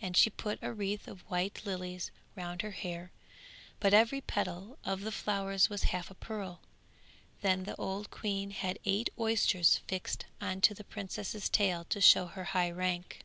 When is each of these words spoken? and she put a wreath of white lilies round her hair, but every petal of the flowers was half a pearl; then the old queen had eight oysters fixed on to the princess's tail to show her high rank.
and 0.00 0.16
she 0.16 0.30
put 0.30 0.60
a 0.62 0.72
wreath 0.72 1.08
of 1.08 1.28
white 1.28 1.62
lilies 1.66 2.12
round 2.36 2.62
her 2.62 2.70
hair, 2.70 3.10
but 3.80 3.92
every 3.92 4.20
petal 4.20 4.78
of 4.84 5.00
the 5.00 5.10
flowers 5.10 5.68
was 5.68 5.82
half 5.90 6.12
a 6.12 6.14
pearl; 6.14 6.60
then 7.40 7.64
the 7.64 7.74
old 7.74 8.08
queen 8.08 8.52
had 8.52 8.78
eight 8.84 9.10
oysters 9.18 9.78
fixed 9.88 10.26
on 10.40 10.60
to 10.60 10.74
the 10.74 10.84
princess's 10.84 11.48
tail 11.48 11.82
to 11.86 12.00
show 12.00 12.26
her 12.26 12.44
high 12.54 12.70
rank. 12.70 13.22